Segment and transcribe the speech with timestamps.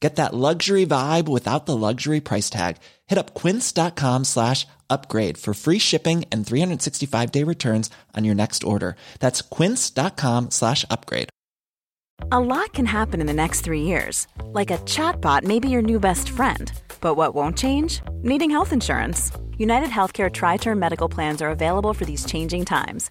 [0.00, 2.76] Get that luxury vibe without the luxury price tag.
[3.06, 8.62] Hit up quince.com slash upgrade for free shipping and 365 day returns on your next
[8.62, 8.96] order.
[9.20, 11.28] That's quince.com slash upgrade.
[12.32, 14.26] A lot can happen in the next three years.
[14.52, 16.72] Like a chatbot may be your new best friend.
[17.00, 18.00] But what won't change?
[18.22, 19.30] Needing health insurance.
[19.58, 23.10] United Healthcare Tri Term Medical Plans are available for these changing times.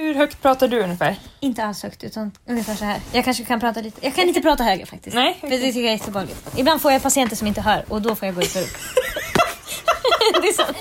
[0.00, 1.16] Hur högt pratar du ungefär?
[1.40, 3.00] Inte alls högt utan ungefär så här.
[3.12, 4.06] Jag kanske kan prata lite.
[4.06, 5.14] Jag kan inte prata högre faktiskt.
[5.14, 6.48] Nej, För det tycker jag är jättebehagligt.
[6.56, 8.68] Ibland får jag patienter som inte hör och då får jag gå ut och upp.
[10.42, 10.76] det är sant.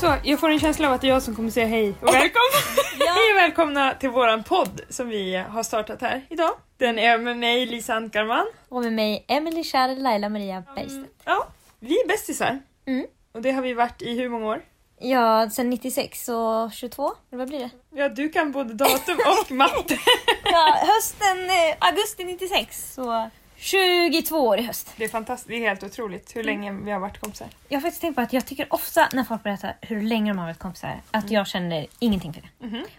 [0.00, 2.08] Så, jag får en känsla av att det är jag som kommer säga hej och
[2.08, 2.58] välkomna.
[2.98, 6.50] hej och välkomna till våran podd som vi har startat här idag.
[6.76, 8.46] Den är med mig Lisa Ankarman.
[8.68, 11.22] Och med mig Emily Kjär Laila Maria Bergstedt.
[11.24, 11.48] Ja,
[11.80, 12.58] vi är bästisar.
[12.86, 13.06] Mm.
[13.32, 14.62] Och det har vi varit i hur många år?
[15.00, 17.12] Ja, sen 96 och 22.
[17.30, 17.70] Eller vad blir det?
[17.94, 19.98] Ja, du kan både datum och matte.
[20.44, 22.92] Ja, hösten, eh, augusti 96.
[22.94, 24.94] Så 22 år i höst.
[24.96, 27.48] Det är fantastiskt, det är helt otroligt hur länge vi har varit kompisar.
[27.68, 30.38] Jag har faktiskt tänkt på att jag tycker ofta när folk berättar hur länge de
[30.38, 32.48] har varit kompisar att jag känner ingenting för det.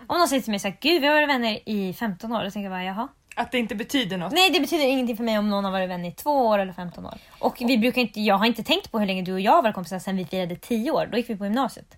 [0.08, 2.52] Om någon säger till mig såhär, gud vi har varit vänner i 15 år, då
[2.52, 3.08] tänker jag bara jaha.
[3.38, 4.34] Att det inte betyder något.
[4.34, 6.74] Nej det betyder ingenting för mig om någon har varit vänner i två år eller
[6.74, 7.18] 15 år.
[7.40, 9.64] Och vi brukar inte, jag har inte tänkt på hur länge du och jag har
[9.64, 11.06] varit kompisar sen vi firade 10 år.
[11.12, 11.98] Då gick vi på gymnasiet.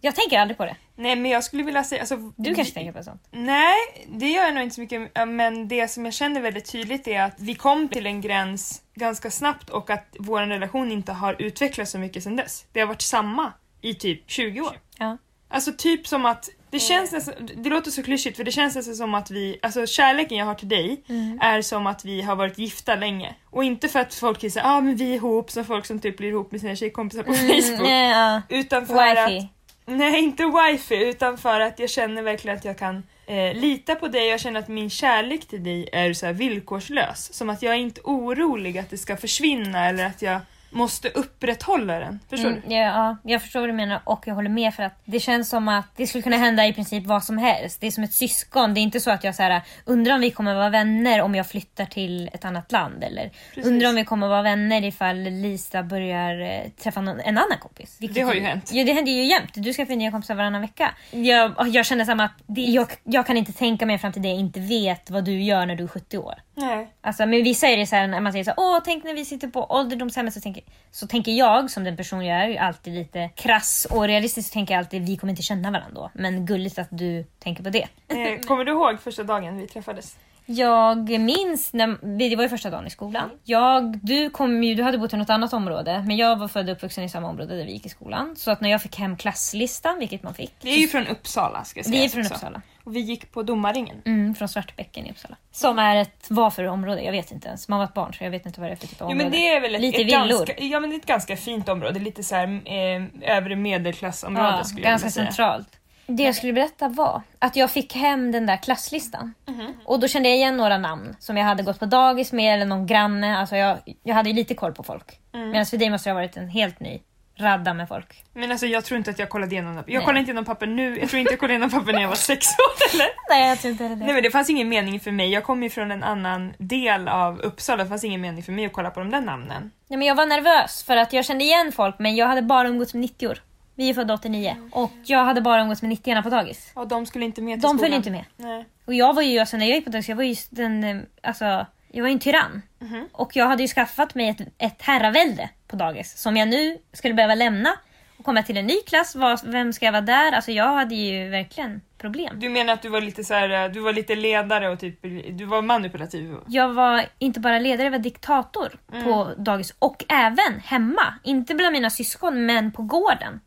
[0.00, 0.76] Jag tänker aldrig på det.
[0.96, 2.00] Nej men jag skulle vilja säga...
[2.00, 3.28] Alltså, Du kanske tänker på sånt?
[3.30, 3.76] Nej,
[4.08, 5.10] det gör jag nog inte så mycket.
[5.28, 9.30] Men det som jag känner väldigt tydligt är att vi kom till en gräns ganska
[9.30, 12.66] snabbt och att vår relation inte har utvecklats så mycket sedan dess.
[12.72, 14.78] Det har varit samma i typ 20 år.
[14.98, 15.16] Ja.
[15.48, 18.94] Alltså typ som att det känns nästan, det låter så klyschigt för det känns nästan
[18.94, 21.02] som att vi, alltså kärleken jag har till dig
[21.40, 23.34] är som att vi har varit gifta länge.
[23.50, 26.16] Och inte för att folk säger ah men vi är ihop som folk som typ
[26.16, 27.88] blir ihop med sina tjejkompisar på Facebook.
[27.88, 28.42] Nej, ja.
[28.48, 29.38] Utan för Wifey.
[29.38, 29.44] att
[29.86, 34.08] Nej, inte wifi, utan för att jag känner verkligen att jag kan eh, lita på
[34.08, 34.28] dig.
[34.28, 37.32] Jag känner att min kärlek till dig är så villkorslös.
[37.34, 41.98] Som att jag är inte orolig att det ska försvinna eller att jag måste upprätthålla
[41.98, 42.20] den.
[42.30, 42.74] Förstår Mm, du?
[42.74, 45.48] ja, ja, jag förstår vad du menar och jag håller med för att det känns
[45.48, 47.80] som att det skulle kunna hända i princip vad som helst.
[47.80, 48.74] Det är som ett syskon.
[48.74, 51.34] Det är inte så att jag så här, undrar om vi kommer vara vänner om
[51.34, 53.04] jag flyttar till ett annat land.
[53.04, 53.30] Eller
[53.64, 57.96] undrar om vi kommer vara vänner ifall Lisa börjar eh, träffa någon, en annan kompis.
[58.00, 58.70] Vilket Det har ju hänt.
[58.72, 59.50] Ja, det händer ju jämt.
[59.54, 60.94] Du skaffar nya kompisar varannan vecka.
[61.10, 64.28] Jag, jag känner samma att det, jag, jag kan inte tänka mig fram till det
[64.28, 66.34] jag inte vet vad du gör när du är 70 år.
[66.60, 66.92] Nej.
[67.00, 69.14] Alltså, men vissa är det så här när man säger så här, åh tänk när
[69.14, 72.56] vi sitter på ålderdomshemmet så tänker, så tänker jag som den person jag är ju
[72.56, 76.10] alltid lite krass och realistiskt så tänker jag alltid vi kommer inte känna varandra då.
[76.14, 77.88] Men gulligt att du tänker på det.
[78.08, 80.16] Eh, kommer du ihåg första dagen vi träffades?
[80.46, 83.30] Jag minns, när, det var ju första dagen i skolan.
[83.44, 86.68] Jag, du, kom ju, du hade bott i något annat område men jag var född
[86.68, 88.36] och uppvuxen i samma område där vi gick i skolan.
[88.36, 90.52] Så att när jag fick hem klasslistan, vilket man fick.
[90.60, 91.98] Vi är ju från Uppsala ska jag säga.
[91.98, 92.34] Vi är från också.
[92.34, 92.62] Uppsala.
[92.84, 94.02] Och vi gick på domarringen.
[94.06, 95.36] Mm, från Svartbäcken i Uppsala.
[95.52, 97.02] Som är ett, vad för område?
[97.02, 97.68] Jag vet inte ens.
[97.68, 99.12] Man var ett barn så jag vet inte vad det är för typ av Jo
[99.12, 99.24] område.
[99.24, 100.18] men det är väl ett, Lite ett villor.
[100.46, 101.98] ganska, ja, men det är ett ganska fint område.
[102.00, 105.26] Lite så här, eh, övre medelklassområde Ja, skulle jag ganska vilja säga.
[105.26, 105.76] centralt.
[106.06, 109.34] Det jag skulle berätta var att jag fick hem den där klasslistan.
[109.46, 109.72] Mhm.
[109.84, 112.64] Och då kände jag igen några namn som jag hade gått på dagis med eller
[112.66, 113.38] någon granne.
[113.38, 115.18] Alltså jag, jag hade ju lite koll på folk.
[115.32, 115.50] Mm.
[115.50, 117.00] Medan för dig måste det ha varit en helt ny
[117.40, 118.24] radda med folk.
[118.32, 119.84] Men alltså jag tror inte att jag kollade igenom dem.
[119.86, 120.04] Jag Nej.
[120.04, 120.98] kollade inte igenom papper nu.
[120.98, 123.06] Jag tror inte jag kollade igenom papper när jag var sex år eller?
[123.30, 123.96] Nej, jag tror inte det.
[123.96, 125.30] Nej men det fanns ingen mening för mig.
[125.32, 127.82] Jag kom ju från en annan del av Uppsala.
[127.82, 129.70] Det fanns ingen mening för mig att kolla på de där namnen.
[129.88, 132.68] Nej, men jag var nervös för att jag kände igen folk men jag hade bara
[132.68, 133.38] umgåtts med 90 år.
[133.74, 136.70] Vi är födda 89 och jag hade bara umgåtts med 90 på dagis.
[136.74, 137.78] Och de skulle inte med till De skolan.
[137.78, 138.24] följde inte med.
[138.36, 138.64] Nej.
[138.86, 140.96] Och jag var ju, alltså när jag gick på dagis, jag var ju den, eh,
[141.22, 142.62] alltså, jag var en tyrann.
[142.78, 143.08] Mhm.
[143.12, 147.14] Och jag hade ju skaffat mig ett, ett herravälde på dagis som jag nu skulle
[147.14, 147.70] behöva lämna
[148.18, 149.14] och komma till en ny klass.
[149.14, 150.32] Vad- Vem ska jag vara där?
[150.32, 152.40] Alltså jag hade ju verkligen problem.
[152.40, 154.98] Du menar att du var lite så här, du var lite ledare och typ,
[155.38, 156.34] du var manipulativ?
[156.46, 161.14] Jag var inte bara ledare, jag var diktator på dagis och även hemma.
[161.24, 163.40] Inte bland mina syskon men på gården.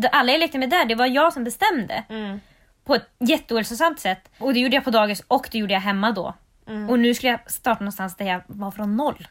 [0.00, 2.04] D- Alla jag lekte med där, det var jag som bestämde.
[2.84, 4.30] På ett jätteohälsosamt sätt.
[4.38, 6.34] Och det gjorde jag på dagis och det gjorde jag hemma då.
[6.90, 9.28] Och nu skulle jag starta någonstans där jag var från noll.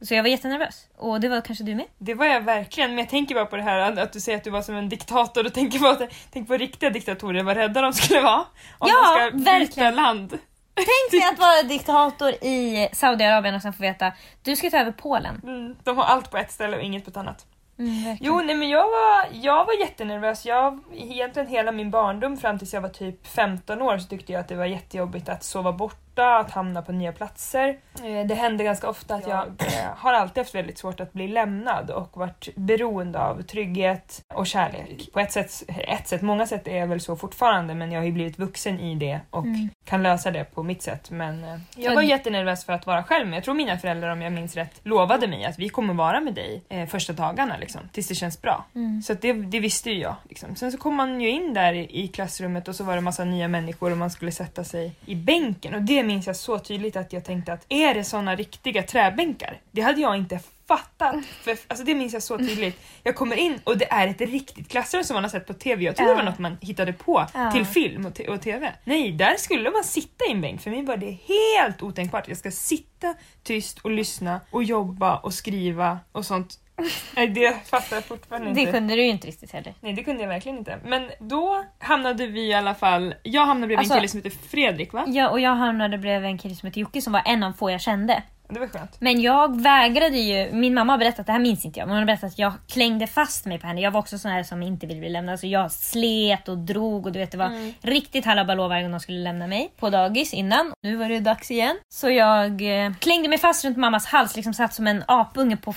[0.00, 0.86] Så jag var jättenervös.
[0.96, 1.86] Och det var kanske du med?
[1.98, 4.44] Det var jag verkligen, men jag tänker bara på det här att, du säger att
[4.44, 7.92] du var som en diktator och tänker på, tänk på riktiga diktatorer, vad rädda de
[7.92, 8.44] skulle vara.
[8.78, 10.38] Om Ja, de ska byta land.
[10.74, 14.12] Tänk dig att vara diktator i Saudiarabien och sen få veta
[14.42, 15.40] du ska ta över Polen.
[15.42, 17.46] Mm, de har allt på ett ställe och inget på ett annat.
[17.78, 18.16] Mm.
[18.20, 20.46] Jo, nej men jag var, jag var jättenervös.
[20.46, 24.40] Jag, egentligen hela min barndom fram tills jag var typ 15 år så tyckte jag
[24.40, 25.72] att det var jättejobbigt att sova
[26.14, 27.76] borta, att hamna på nya platser.
[28.04, 31.28] Eh, Det hände ganska ofta att jag eh, har alltid haft väldigt svårt att bli
[31.28, 35.12] lämnad och varit beroende av trygghet och kärlek.
[35.12, 38.06] På ett sätt, ett sätt, många sätt är jag väl så fortfarande men jag har
[38.06, 39.44] ju blivit vuxen i det och
[39.84, 41.10] kan lösa det på mitt sätt.
[41.10, 44.22] Men eh, jag var jättenervös för att vara själv men jag tror mina föräldrar om
[44.22, 48.08] jag minns rätt lovade mig att vi kommer vara med dig första dagarna liksom, tills
[48.08, 48.64] det känns bra.
[49.04, 50.14] Så att det, det visste ju jag.
[50.28, 50.56] Liksom.
[50.56, 53.24] Sen så kom man ju in där i, i klassrummet och så var det massa
[53.24, 56.96] nya människor och man skulle sätta sig i bänken och det minns jag så tydligt
[56.96, 59.60] att jag tänkte att är det såna riktiga träbänkar?
[59.70, 61.24] Det hade jag inte fattat.
[61.24, 62.80] För, alltså det minns jag så tydligt.
[63.02, 65.84] Jag kommer in och det är ett riktigt klassrum som man har sett på TV.
[65.84, 68.72] Jag trodde det var något man hittade på till film och, och TV.
[68.84, 70.60] Nej, där skulle man sitta i en bänk.
[70.60, 72.28] För mig var det helt otänkbart.
[72.28, 76.58] Jag ska sitta tyst och lyssna och jobba och skriva och sånt.
[77.16, 78.64] Nej, det fattar jag fortfarande inte.
[78.64, 79.74] Det kunde du ju inte riktigt heller.
[79.80, 80.78] Nej, det kunde jag verkligen inte.
[80.84, 83.14] Men då hamnade vi i alla fall...
[83.22, 85.04] Jag hamnade bredvid Alltså- en kille som heter Fredrik, va?
[85.06, 87.70] Ja, och jag hamnade bredvid en kille som heter Jocke som var en av få
[87.70, 88.22] jag kände.
[88.54, 88.96] Det var skönt.
[89.00, 91.98] Men jag vägrade ju, min mamma har berättat, det här minns inte jag, men hon
[91.98, 93.80] har berättat att jag klängde fast mig på henne.
[93.80, 95.40] Jag var också sån här som inte ville bli lämnad.
[95.40, 99.00] Så jag slet och drog och du vet det var riktigt halabaloo varje gång de
[99.00, 100.72] skulle lämna mig på dagis innan.
[100.82, 101.76] Nu var det dags igen.
[101.88, 105.74] Så jag eh, klängde mig fast runt mammas hals, liksom satt som en apunge på,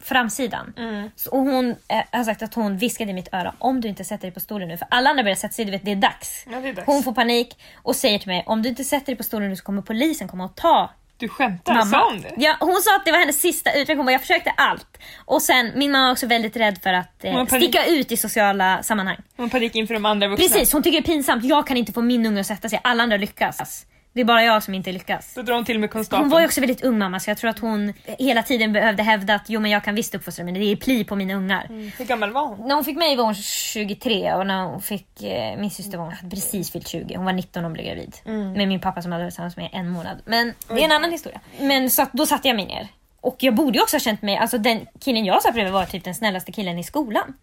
[0.00, 0.74] framsidan.
[1.16, 4.04] Så, och hon eh, har sagt att hon viskade i mitt öra, om du inte
[4.04, 5.96] sätter dig på stolen nu, för alla andra börjar sätta sig, du vet det är
[5.96, 6.46] dags.
[6.50, 6.86] Ja, det är dags.
[6.86, 9.56] Hon får panik och säger till mig, om du inte sätter dig på stolen nu
[9.56, 11.74] så kommer polisen komma och ta Du skämtar?
[11.74, 11.90] mamma.
[11.90, 12.32] Sa hon det?
[12.36, 13.96] Ja, hon sa att det var hennes sista utväg.
[13.96, 14.98] Hon bara, jag försökte allt.
[15.24, 18.16] Och sen, min mamma var också väldigt rädd för att eh, har sticka ut i
[18.16, 19.16] sociala sammanhang.
[19.36, 20.48] Hon panik inför de andra vuxna.
[20.48, 21.44] Precis, hon tycker det är pinsamt.
[21.44, 22.80] Jag kan inte få min unge att sätta sig.
[22.84, 23.86] Alla andra lyckas.
[24.16, 25.34] Det är bara jag som inte lyckas.
[25.34, 26.24] Då drar hon till med konstapeln.
[26.24, 29.02] Hon var ju också väldigt ung mamma så jag tror att hon hela tiden behövde
[29.02, 31.66] hävda att jo men jag kan visst uppfostra men det är pli på mina ungar.
[31.98, 32.68] Hur gammal var hon?
[32.68, 36.04] När hon fick mig var hon 23 och när hon fick eh, min syster var
[36.04, 37.14] hon precis fyllt 20.
[37.16, 38.16] Hon var 19 och blev gravid.
[38.56, 40.22] Med min pappa som hade varit tillsammans med en månad.
[40.24, 41.40] Men det är en annan historia.
[41.60, 42.88] Men så att, då satte jag mig ner.
[43.26, 45.84] Och jag borde ju också ha känt mig, alltså den killen jag satt bredvid var
[45.84, 47.34] typ den snällaste killen i skolan.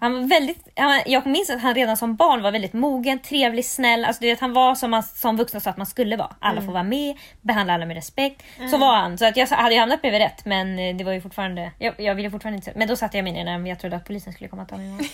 [0.00, 3.64] Han var väldigt, han, jag minns att han redan som barn var väldigt mogen, trevlig,
[3.64, 4.04] snäll.
[4.04, 6.36] Alltså du vet, han var som man som vuxna sa att man skulle vara.
[6.38, 8.42] Alla får vara med, behandla alla med respekt.
[8.70, 9.18] Så var han.
[9.18, 11.94] Så att jag hade ju hamnat bredvid rätt men eh, det var ju fortfarande, jag,
[11.98, 14.32] jag ville fortfarande inte Men då satte jag mig ner när jag trodde att polisen
[14.32, 15.10] skulle komma och ta mig.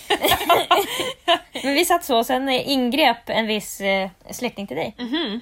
[1.64, 4.94] men vi satt så och sen eh, ingrep en viss eh, släkting till dig.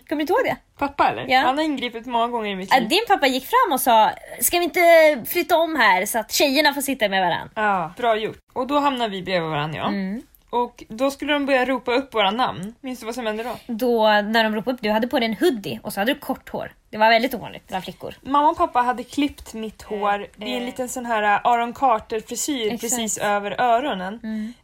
[0.09, 0.57] Kommer du inte ihåg det?
[0.79, 1.27] Pappa eller?
[1.29, 1.41] Ja.
[1.41, 2.89] Han har ingripit många gånger i mitt Att liv.
[2.89, 4.81] din pappa gick fram och sa Ska vi inte
[5.27, 7.51] flytta om här så att tjejerna får sitta med varandra?
[7.55, 8.39] Ja, bra gjort.
[8.53, 9.89] Och då hamnar vi bredvid varandra ja.
[9.89, 10.23] Mm.
[10.51, 12.75] Och då skulle de börja ropa upp våra namn.
[12.81, 13.57] Minns du vad som hände då?
[13.67, 16.19] Då när de ropade upp, du hade på dig en hoodie och så hade du
[16.19, 16.73] kort hår.
[16.91, 18.15] Det var väldigt ovanligt bland flickor.
[18.23, 22.21] Mamma och pappa hade klippt mitt hår i en liten sån här äh, Aron Carter
[22.21, 22.81] frisyr Exakt.
[22.81, 24.21] precis över öronen.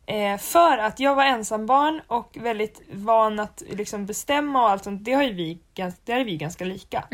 [0.06, 5.04] Eh, för att jag var ensambarn och väldigt van att liksom bestämma och allt sånt.
[5.04, 7.04] Det har ju vi, där är vi ganska lika.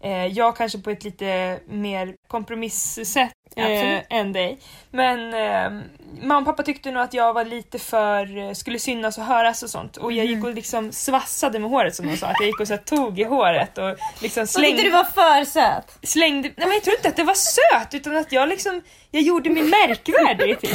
[0.00, 4.58] Eh, jag kanske på ett lite mer kompromisssätt eh, än dig.
[4.90, 5.82] Men eh,
[6.22, 9.62] mamma och pappa tyckte nog att jag var lite för, eh, skulle synas och höras
[9.62, 9.96] och sånt.
[9.96, 12.26] Och jag gick och liksom svassade med håret som de sa.
[12.26, 15.04] Att jag gick och så tog i håret och liksom Så tyckte slängde du var
[15.04, 15.98] för söt?
[16.02, 16.48] slängde...
[16.56, 18.82] Nej men jag tror inte att det var söt utan att jag liksom...
[19.10, 20.72] Jag gjorde mig märkvärdig typ.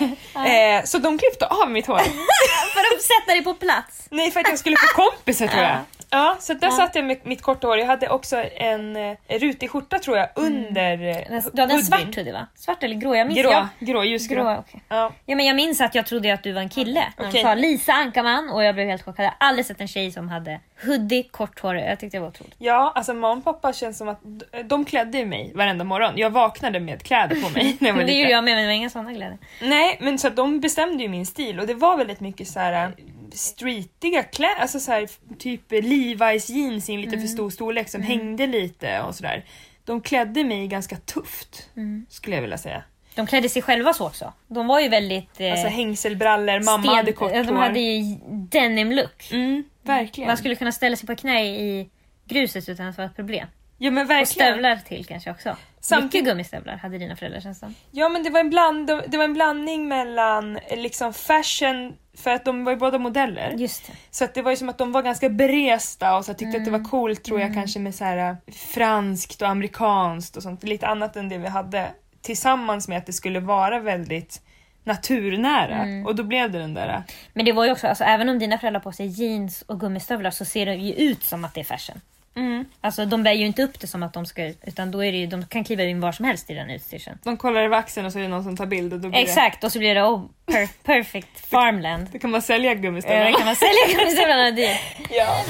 [0.34, 1.98] eh, så de klippte av mitt hår.
[2.74, 4.06] för att sätta dig på plats?
[4.10, 5.78] Nej för att jag skulle få kompisar tror jag.
[6.10, 6.70] Ja, så där Ja.
[6.72, 7.78] satt jag med mitt korta hår.
[7.78, 12.16] Jag hade också en eh, rutig skjorta tror jag under eh, Du hade en svart
[12.16, 12.46] hoodie va?
[12.54, 13.14] Svart eller grå?
[13.14, 14.42] Jag minns Grå, jag- grå, ljusgrå.
[14.42, 14.80] Grå, okej.
[14.88, 15.12] Ja.
[15.26, 17.04] Ja men jag minns att jag trodde att du var en kille.
[17.16, 17.42] De Okej.
[17.42, 19.24] sa Lisa Ankarman och jag blev helt chockad.
[19.24, 21.76] Jag har aldrig sett en tjej som hade hoodie, kort hår.
[21.76, 22.54] Jag tyckte det var otroligt.
[22.58, 24.20] Ja, alltså mamma och pappa känns som att
[24.64, 26.12] de klädde ju mig varenda morgon.
[26.16, 28.66] Jag vaknade med kläder på mig när jag var det gjorde jag med men det
[28.68, 29.38] var inga sådana kläder.
[29.62, 32.60] Nej, men så att de bestämde ju min stil och det var väldigt mycket så
[32.60, 32.90] här äh,
[33.38, 37.20] streetiga kläder, alltså så här, typ Levi's jeans i en lite Mm.
[37.28, 39.44] för stor storlek som hängde lite och sådär.
[39.84, 42.06] De klädde mig ganska tufft, Mm.
[42.08, 42.82] skulle jag vilja säga.
[43.14, 44.32] De klädde sig själva så också.
[44.48, 45.40] De var ju väldigt...
[45.40, 47.62] Eh, Alltså hängselbrallor, mamma sten- hade kort ja, De hår.
[47.62, 49.28] hade ju denim look.
[49.32, 50.28] Mm, verkligen.
[50.28, 51.88] Man skulle kunna ställa sig på knä i
[52.24, 53.46] gruset utan att det var ett problem.
[53.78, 54.52] Ja men Och verkligen.
[54.52, 55.56] stövlar till kanske också.
[55.80, 57.74] Samtidigt- Mycket gummistövlar hade dina föräldrar känns som.
[57.90, 62.30] Ja men det var, en bland, det var en blandning mellan eh, liksom fashion, för
[62.30, 63.54] att de var ju båda modeller.
[63.56, 63.92] Just det.
[64.10, 66.64] Så att det var ju som att de var ganska beresta och så tyckte att
[66.64, 66.82] det Mm.
[66.82, 70.62] var coolt tror jag kanske med så här äh, franskt och amerikanskt och sånt.
[70.64, 71.88] Lite annat än det vi hade.
[72.22, 74.42] Tillsammans med att det skulle vara väldigt
[74.84, 75.82] naturnära.
[75.82, 76.06] Mm.
[76.06, 76.88] Och då blev det den där...
[76.88, 77.00] äh,
[77.32, 80.30] Men det var ju också, alltså, även om dina föräldrar på sig jeans och gummistövlar
[80.30, 82.00] så ser det ju ut som att det är fashion.
[82.36, 82.64] Mm.
[82.80, 85.18] Alltså de bär ju inte upp det som att de ska utan då är det
[85.18, 87.18] ju, de kan kliva in var som helst i den utstyrseln.
[87.24, 89.20] De kollar över axeln och så är det någon som tar bild och då blir
[89.20, 92.04] Exakt, och så blir det oh, per, perfect farmland.
[92.06, 92.12] det...
[92.12, 93.36] Då kan man sälja gummistövlarna.
[93.36, 94.50] kan man sälja gummistövlarna
[95.10, 95.44] ja.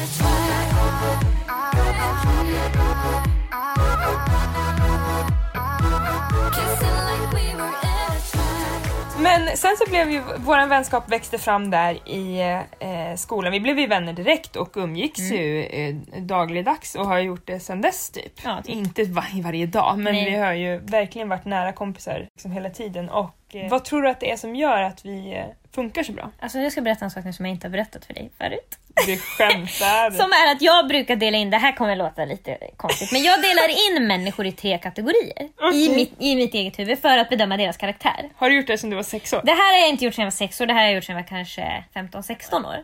[9.22, 12.40] Men sen så blev ju vår vänskap växte fram där i
[12.80, 13.52] eh, skolan.
[13.52, 17.80] Vi blev ju vänner direkt och umgicks ju eh, dagligdags och har gjort det sen
[17.80, 18.32] dess typ.
[18.44, 18.74] Ja, typ.
[18.76, 20.30] Inte var- varje dag men Nej.
[20.30, 23.08] vi har ju verkligen varit nära kompisar liksom hela tiden.
[23.08, 26.30] Och vad tror du att det är som gör att vi eh, funkar så bra?
[26.40, 28.78] Alltså jag ska berätta en sak nu som jag inte har berättat för dig förut.
[29.06, 30.10] Du skämtar!
[30.22, 33.42] Som är att jag brukar dela in, det här kommer låta lite konstigt, men jag
[33.42, 35.94] delar in människor i tre kategorier i, Okej.
[35.96, 38.30] mitt, i mitt eget huvud för att bedöma deras karaktär.
[38.36, 39.42] Har du gjort det sedan du var sex år?
[39.44, 40.94] Det här har jag inte gjort sedan jag var sex år, det här har jag
[40.94, 42.76] gjort sedan jag var kanske 15-16 år.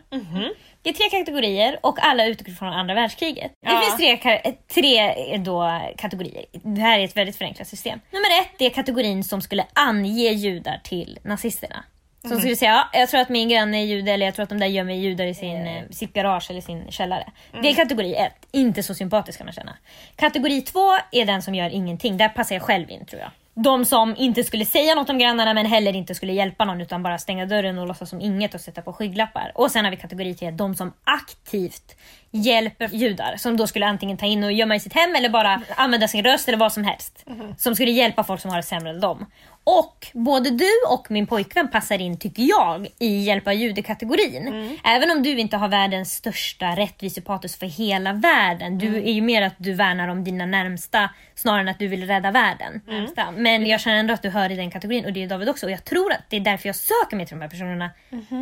[0.85, 3.51] Det är tre kategorier och alla utgår från andra världskriget.
[3.61, 3.81] Det Ja.
[3.81, 4.99] finns tre, tre
[5.33, 6.45] eh, då, kategorier.
[6.51, 7.99] Det här är ett väldigt förenklat system.
[8.11, 11.83] Nummer ett det är kategorin som skulle ange judar till nazisterna.
[12.27, 14.49] Som skulle säga, ja, jag tror att min granne är jude eller jag tror att
[14.49, 17.31] de där gömmer judar i sin, eh, sitt garage eller sin källare.
[17.61, 19.77] Det är kategori ett, inte så sympatisk kan man känna.
[20.15, 23.31] Kategori två är den som gör ingenting, där passar jag själv in tror jag.
[23.57, 27.03] De som inte skulle säga något om grannarna men heller inte skulle hjälpa någon utan
[27.03, 29.51] bara stänga dörren och låtsas som inget och sätta på skygglappar.
[29.55, 31.95] Och sen har vi kategori tre, de som aktivt
[32.31, 35.61] hjälper judar som då skulle antingen ta in och gömma i sitt hem eller bara
[35.75, 37.25] använda sin röst eller vad som helst.
[37.57, 39.25] Som skulle hjälpa folk som har det sämre än dem.
[39.67, 44.77] Och både du och min pojkvän passar in, tycker jag, i hjälpa jude-kategorin.
[44.83, 48.77] Även om du inte har världens största rättvisepatos för hela världen.
[48.77, 52.07] Du är ju mer att du värnar om dina närmsta snarare än att du vill
[52.07, 52.81] rädda världen.
[52.87, 53.31] Närmsta.
[53.31, 55.65] Men jag känner ändå att du hör i den kategorin och det är David också.
[55.65, 57.89] Och jag tror att det är därför jag söker mig till de här personerna.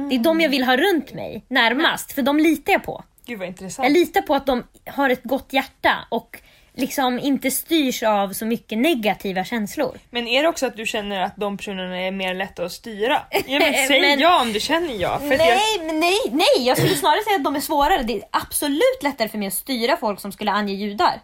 [0.10, 3.04] Det är de jag vill ha runt mig närmast, för de litar jag på.
[3.26, 3.86] Gud vad intressant.
[3.86, 6.42] Jag litar på att de har ett gott hjärta och
[6.76, 9.98] liksom inte styrs av så mycket negativa känslor.
[10.10, 13.22] Men är det också att du känner att de personerna är mer lätta att styra?
[13.32, 15.20] Ja, men säg Men- ja om du känner ja.
[15.20, 16.68] För att jag, Nej, men nej, nej!
[16.68, 18.04] Jag skulle snarare säga att de är svårare.
[18.04, 21.22] Det är absolut lättare för mig att styra folk som skulle ange judar.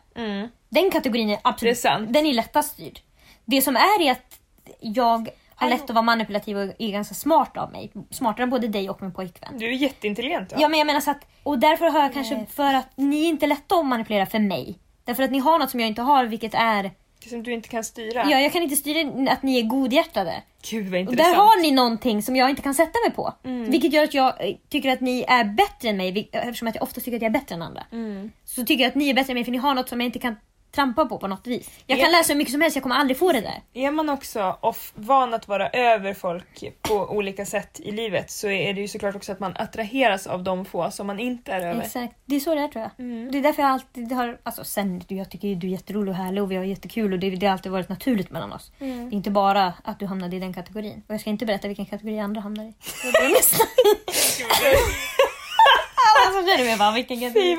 [0.70, 2.00] Den kategorin är absolut är.
[2.14, 3.00] Den är lättast styrd.
[3.46, 4.40] Det som är är att
[4.80, 7.92] jag har lätt att vara manipulativ och är ganska smart av mig.
[8.12, 9.58] Smartare än både dig och min pojkvän.
[9.60, 10.52] du är jätteintelligent.
[10.52, 10.58] Ja.
[10.62, 13.30] Ja men jag menar så att, och därför har jag kanske, för att ni är
[13.30, 14.80] inte lätta att manipulera för mig.
[15.10, 16.92] Därför att ni har något som jag inte har vilket är,
[17.24, 18.26] Det som du inte kan styra.
[18.30, 20.44] ja jag kan inte styra att ni är godhjärtade.
[20.70, 21.36] Gud vad Och intressant.
[21.36, 23.34] där har ni någonting som jag inte kan sätta mig på.
[23.44, 23.72] Mm.
[23.72, 26.84] Vilket gör att jag eh, tycker att ni är bättre än mig, eftersom att jag
[26.84, 27.84] ofta tycker att jag är bättre än andra.
[27.92, 28.32] Mm.
[28.46, 30.06] Så tycker jag att ni är bättre än mig för ni har något som jag
[30.08, 30.36] inte kan
[30.72, 31.70] trampa på på något vis.
[31.86, 33.62] Jag kan läsa hur mycket som helst, jag kommer aldrig få det där.
[33.74, 38.50] Är man också off, van att vara över folk på olika sätt i livet så
[38.50, 41.62] är det ju såklart också att man attraheras av de få som man inte är
[41.62, 41.82] över.
[41.82, 43.06] Exakt, det är så det är tror jag.
[43.06, 43.32] Mm.
[43.32, 46.44] Det är därför jag alltid har, alltså sen, jag tycker du är jätterolig och härlig
[46.44, 48.72] och vi har jättekul och det, det har alltid varit naturligt mellan oss.
[48.80, 49.10] Mm.
[49.10, 51.04] Det är inte bara att du hamnade i den kategorin.
[51.08, 52.74] Och jag ska inte berätta vilken kategori andra hamnar i.
[53.14, 53.66] Börjar lyssna.
[56.10, 57.56] Alla som känner mig bara, vilken kategori?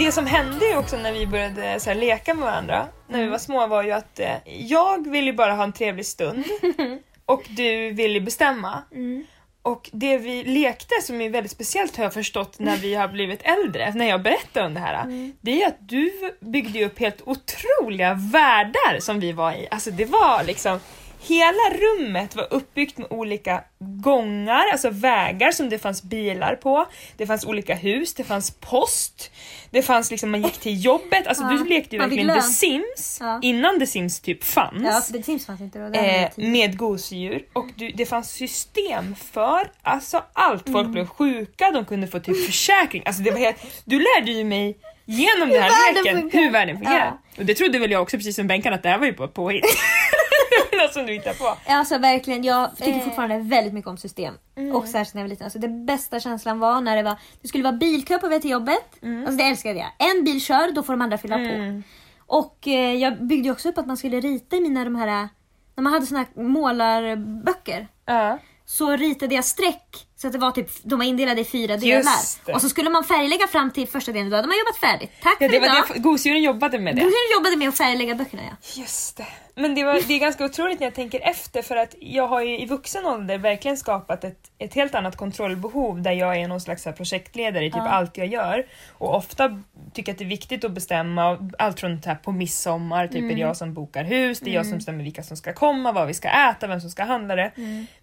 [0.00, 3.38] Det som hände också när vi började så här, leka med varandra när vi var
[3.38, 6.44] små var ju att eh, jag ville bara ha en trevlig stund
[7.26, 8.82] och du ville bestämma.
[9.62, 13.42] Och det vi lekte som är väldigt speciellt har jag förstått när vi har blivit
[13.42, 15.06] äldre, när jag berättar om det här.
[15.40, 19.68] Det är att du byggde upp helt otroliga världar som vi var i.
[19.70, 20.80] Alltså det var liksom
[21.20, 26.86] hela rummet var uppbyggt med olika gångar, alltså vägar som det fanns bilar på.
[27.16, 29.30] Det fanns olika hus, det fanns post,
[29.70, 31.26] det fanns liksom, man gick till jobbet.
[31.26, 32.40] Alltså Ja, du lekte ju verkligen The.
[32.42, 33.38] Sims Ja.
[33.42, 34.82] innan The Sims typ fanns.
[34.82, 35.98] Ja, för det Sims fanns inte då.
[35.98, 40.62] Eh, med gosedjur och du, det fanns system för alltså allt.
[40.66, 40.92] Folk Mm.
[40.92, 43.02] blev sjuka, de kunde få typ försäkring.
[43.06, 46.38] Alltså det var helt, du lärde ju mig genom den här leken funkar.
[46.38, 46.98] hur världen fungerar.
[47.06, 47.18] Ja.
[47.38, 49.28] Och det trodde väl jag också precis som Benkan att det här var ju bara
[49.28, 49.64] påhitt.
[50.82, 51.56] Något som du hittar på.
[51.66, 53.04] Alltså verkligen, jag tycker Eh.
[53.04, 54.34] fortfarande väldigt mycket om system.
[54.56, 54.76] Mm.
[54.76, 55.44] Och särskilt när jag var liten.
[55.44, 58.50] Alltså, det bästa känslan var när det var, det skulle vara bilkö på väg till
[58.50, 59.02] jobbet.
[59.02, 59.20] Mm.
[59.26, 60.10] Alltså det älskade jag.
[60.18, 61.82] En bil kör, då får de andra fylla på.
[62.26, 65.28] Och eh, jag byggde också upp att man skulle rita i mina de här,
[65.74, 67.88] när man hade såna här målarböcker.
[68.06, 68.38] Ja.
[68.64, 71.82] Så ritade jag streck så att det var typ, de var indelade i fyra Just
[71.84, 72.46] delar.
[72.46, 72.52] det.
[72.52, 75.10] Och så skulle man färglägga fram till första delen, då hade man jobbat färdigt.
[75.22, 75.74] Tack Ja, för det idag.
[75.88, 77.00] var det, gosedjuren jobbade med det.
[77.00, 78.80] Du jobbade med att färglägga böckerna ja.
[78.82, 79.26] Just det.
[79.54, 82.42] Men det, var, det är ganska otroligt när jag tänker efter för att jag har
[82.42, 86.60] ju i vuxen ålder verkligen skapat ett, ett helt annat kontrollbehov där jag är någon
[86.60, 88.66] slags projektledare i typ allt jag gör.
[88.98, 89.62] Och ofta
[89.94, 93.40] tycker att det är viktigt att bestämma allt från här på midsommar, typ är det
[93.40, 96.14] jag som bokar hus, det är jag som bestämmer vilka som ska komma, vad vi
[96.14, 97.52] ska äta, vem som ska handla det.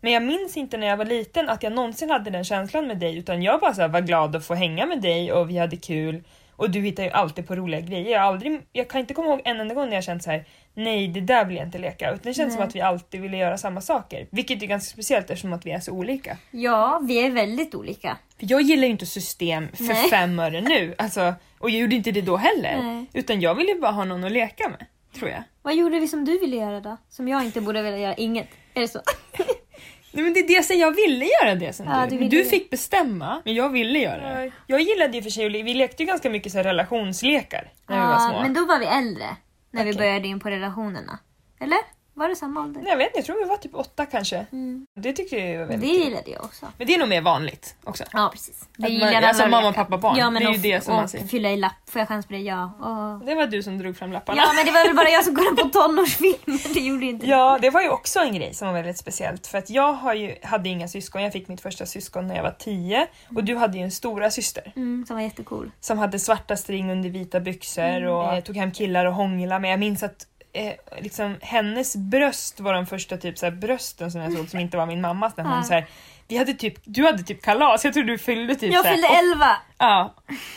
[0.02, 2.98] Men jag minns inte när jag var liten att jag någonsin hade den känslan med
[2.98, 5.78] dig utan jag bara så var glad att få hänga med dig och vi hade
[5.78, 6.24] kul.
[6.56, 8.12] Och du hittar ju alltid på roliga grejer.
[8.12, 10.46] Jag, aldrig, jag kan inte komma ihåg en enda gång när jag känt så här:
[10.74, 12.12] nej det där vill jag inte leka.
[12.12, 14.28] Utan det känns som att vi alltid ville göra samma saker.
[14.30, 16.38] Vilket är ganska speciellt eftersom att vi är så olika.
[16.52, 18.18] Ja, vi är väldigt olika.
[18.40, 20.10] För jag gillar ju inte system för Nej.
[20.10, 20.96] fem öre nu.
[21.08, 22.84] Alltså, och jag gjorde inte det då heller.
[22.84, 23.06] Nej.
[23.14, 24.86] Utan jag ville bara ha någon att leka med.
[25.16, 25.44] Tror jag.
[25.62, 26.98] Vad gjorde vi som du ville göra då?
[27.10, 28.14] Som jag inte borde vilja göra?
[28.14, 28.48] Inget.
[28.74, 29.00] Är det så?
[30.12, 32.18] Nej men det är det som jag ville göra det som Ja, du.
[32.18, 34.52] du du fick bestämma, men jag ville göra det.
[34.68, 38.08] Jag gillade ju för sig, vi lekte ju ganska mycket så här relationslekar när vi
[38.08, 38.42] var små.
[38.42, 39.26] men då var vi äldre.
[39.72, 39.98] När vi Okej.
[39.98, 41.20] började in på relationerna.
[41.60, 41.78] Eller?
[42.18, 42.82] Var det samma ålder?
[42.82, 44.46] Nej, jag vet inte, jag tror vi var typ åtta kanske.
[44.96, 46.00] Det tyckte jag var det väldigt kul.
[46.04, 46.66] gillade jag också.
[46.78, 48.04] Men det är nog mer vanligt också.
[48.14, 48.68] Ja, precis.
[48.78, 50.16] Vi man- gillar alltså alla mamma, pappa, barn.
[50.18, 51.20] Ja, men Det är ju och, det som och man ser.
[51.28, 51.74] fylla i lapp.
[51.90, 52.40] Får jag chans på det?
[52.40, 52.64] Ja.
[52.66, 53.26] Och...
[53.26, 54.42] Det var du som drog fram lapparna.
[54.42, 56.74] Ja, men det var väl bara jag som kollade på tonårsfilmer.
[56.74, 59.58] Det gjorde inte Ja, det var ju också en grej som var väldigt speciellt för
[59.58, 62.56] att jag har ju, hade inga syskon, jag fick mitt första syskon när jag var
[62.60, 65.72] tio och du hade ju en stora syster Mm, som var jättecool.
[65.80, 69.70] som hade svarta string under vita byxor och eh, tog hem killar och hångla men
[69.70, 74.22] jag minns att eh, liksom, hennes bröst var de första typ så här, brösten som
[74.22, 75.64] jag såg som inte var min mammas när hon Ja.
[75.64, 75.86] så här,
[76.28, 79.46] vi hade typ, du hade typ kalas, jag tror du fyllde typ Jag fyllde 11.
[79.80, 80.14] Ja,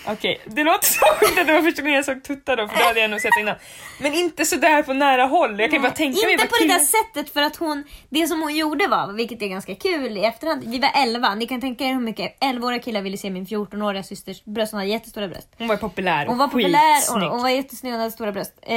[0.06, 0.40] okej.
[0.46, 2.84] Det låter så sjukt att det var första gången jag såg tuttar då, för det
[2.84, 3.56] hade jag nog sett innan.
[4.00, 5.60] Men inte så där på nära håll.
[5.60, 8.42] Jag kan bara tänka mig Inte på det där sättet för att hon, det som
[8.42, 11.84] hon gjorde var, vilket är ganska kul i efterhand, vi var 11, ni kan tänka
[11.84, 15.48] er hur mycket 11-åriga killar ville se min 14-åriga systers bröst, hon hade jättestora bröst.
[15.58, 18.52] Hon var populär Hon var populär, hon, hon var jättesnygg och hade stora bröst.
[18.62, 18.76] Eh,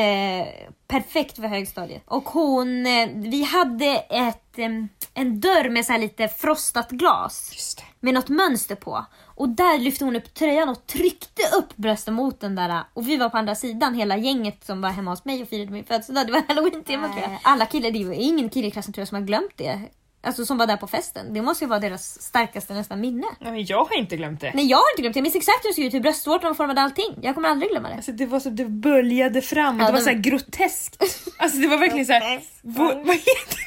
[0.88, 2.04] perfekt för högstadiet.
[2.06, 7.50] Och hon, eh, vi hade ett, em, en dörr med så här lite frostat glas.
[7.54, 7.84] Just det.
[8.00, 9.06] Med något mönster på.
[9.36, 12.84] Och där lyfte hon upp tröjan och tryckte upp brösten mot den där.
[12.94, 15.72] Och vi var på andra sidan, hela gänget som var hemma hos mig och firade
[15.72, 16.28] min födelsedag.
[16.28, 17.40] Det var halloween-tema tror jag.
[17.44, 19.82] Alla killar, det var ingen kille i klassen tror jag som har glömt det.
[20.26, 21.34] Alltså som var där på festen.
[21.34, 23.28] Det måste ju vara deras starkaste nästan minne.
[23.40, 24.52] Nej, men jag har inte glömt det.
[24.56, 25.18] Nej jag har inte glömt det.
[25.18, 27.16] Jag minns exakt hur det såg ut, hur bröstvårtorna formade allting.
[27.22, 27.96] Jag kommer aldrig glömma det.
[27.96, 31.04] Alltså det var så, det böljade fram, Ja, det var det- så här groteskt.
[31.38, 33.58] Alltså det var verkligen så här, vad heter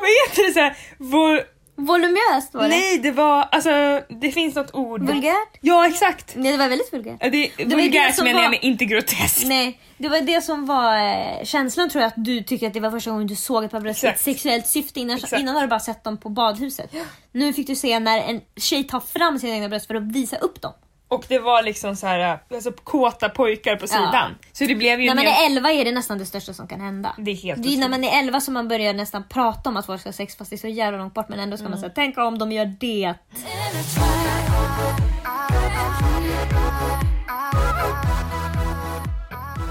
[0.00, 1.40] vad heter det så här, vo,
[1.78, 2.68] Voluminöst var det.
[2.68, 5.02] Nej det var, alltså det finns något ord.
[5.06, 5.58] Vulgärt?
[5.60, 6.36] Ja exakt.
[6.36, 7.16] Nej det var väldigt vulgärt.
[7.20, 9.46] Ja, Det, det vulgärt som menar jag men inte groteskt.
[9.46, 12.80] Nej, det var det som var eh, känslan tror jag att du tyckte att det
[12.80, 15.00] var första gången du såg ett par bröst i ett sexuellt syfte.
[15.00, 15.40] Innan, Exakt.
[15.40, 16.90] innan har du bara sett dem på badhuset.
[17.32, 20.36] Nu fick du se när en tjej tar fram sina egna bröst för att visa
[20.36, 20.72] upp dem.
[21.08, 24.34] Och det var liksom så här, alltså kåta pojkar på sidan.
[24.52, 26.68] Så det blev ju När man mer- är 11 är det nästan det största som
[26.68, 27.14] kan hända.
[27.18, 29.76] Det är helt det är när man är 11 som man börjar nästan prata om
[29.76, 31.68] att folk ska ha sex fast det är så jävla långt bort men ändå ska
[31.68, 33.14] man säga tänk om de gör det.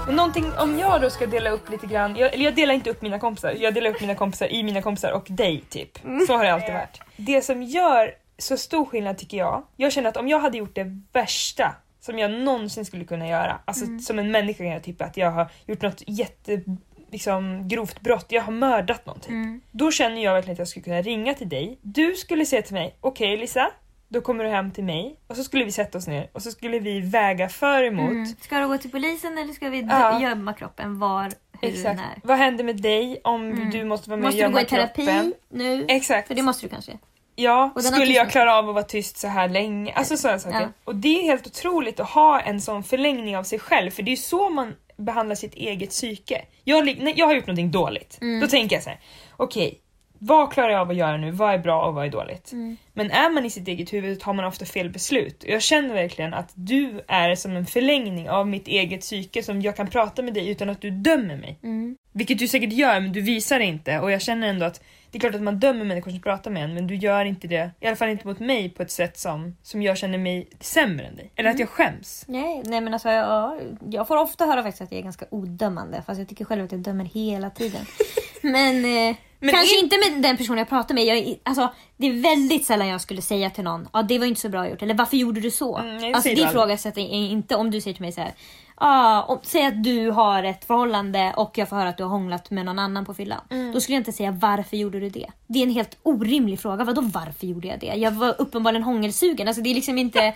[0.06, 2.90] Men någonting, om jag då ska dela upp lite grann, jag, eller jag delar inte
[2.90, 5.98] upp mina kompisar, jag delar upp mina kompisar i mina kompisar och dig typ.
[6.26, 7.00] Så har det alltid varit.
[7.16, 10.74] Det som gör så stor skillnad tycker jag, jag känner att om jag hade gjort
[10.74, 15.02] det värsta som jag någonsin skulle kunna göra, alltså som en människa kan jag typ
[15.02, 16.62] att jag har gjort något jätte
[17.10, 19.34] liksom, grovt brott, jag har mördat någon typ.
[19.70, 21.78] Då känner jag verkligen att jag skulle kunna ringa till dig.
[21.82, 23.70] Du skulle säga till mig, okej Lisa,
[24.08, 26.50] då kommer du hem till mig och så skulle vi sätta oss ner och så
[26.50, 30.22] skulle vi väga för emot Ska du gå till polisen eller ska vi Ja.
[30.22, 32.00] gömma kroppen var, hur Exakt.
[32.00, 32.20] är?
[32.24, 34.70] Vad händer med dig om du måste vara med Måste och du gå gömma i
[34.70, 35.34] terapi kroppen?
[35.48, 35.84] nu?
[35.88, 36.28] Exakt.
[36.28, 36.92] För det måste du kanske.
[37.36, 39.92] Ja, skulle jag klara av att vara tyst så här länge?
[39.92, 40.60] Alltså sådana saker.
[40.60, 40.68] Ja.
[40.84, 44.08] Och det är helt otroligt att ha en sån förlängning av sig själv för det
[44.08, 46.42] är ju så man behandlar sitt eget psyke.
[46.64, 48.40] Jag, när jag har gjort någonting dåligt, Mm.
[48.40, 48.98] då tänker jag så här.
[49.36, 49.80] okej,
[50.18, 51.30] vad klarar jag av att göra nu?
[51.30, 52.52] Vad är bra och vad är dåligt?
[52.52, 52.76] Mm.
[52.92, 55.42] Men är man i sitt eget huvud tar man ofta fel beslut.
[55.42, 59.62] Och jag känner verkligen att du är som en förlängning av mitt eget psyke som
[59.62, 61.58] jag kan prata med dig utan att du dömer mig.
[61.62, 61.96] Mm.
[62.12, 64.80] Vilket du säkert gör men du visar det inte och jag känner ändå att
[65.16, 67.48] det är klart att man dömer människor som pratar med en men du gör inte
[67.48, 70.48] det, i alla fall inte mot mig på ett sätt som, som jag känner mig
[70.60, 71.32] sämre än dig.
[71.36, 72.24] Eller att jag skäms.
[72.28, 76.02] Nej, nej men alltså jag, jag får ofta höra faktiskt att jag är ganska odömande
[76.06, 77.86] fast jag tycker själv att jag dömer hela tiden.
[78.42, 81.04] men, eh, Men kanske är- inte med den personen jag pratar med.
[81.04, 84.40] Jag, alltså, det är väldigt sällan jag skulle säga till någon ja det var inte
[84.40, 85.78] så bra gjort eller varför gjorde du så?
[85.78, 88.32] Mm, alltså det ifrågasätter jag inte om du säger till mig så här.
[88.78, 92.10] Ah, om, säg att du har ett förhållande och jag får höra att du har
[92.10, 93.40] hånglat med någon annan på fyllan.
[93.50, 93.72] Mm.
[93.72, 95.26] Då skulle jag inte säga varför gjorde du det?
[95.46, 96.84] Det är en helt orimlig fråga.
[96.84, 97.86] Vadå varför gjorde jag det?
[97.86, 99.48] Jag var uppenbarligen hångelsugen.
[99.48, 100.34] Alltså det är liksom inte...